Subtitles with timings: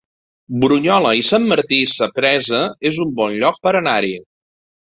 [0.63, 4.15] Brunyola i Sant Martí Sapresa es un bon lloc per anar-hi